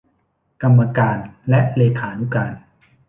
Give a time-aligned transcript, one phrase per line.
[0.61, 1.17] กรรมการ
[1.49, 2.51] และเลขานุการ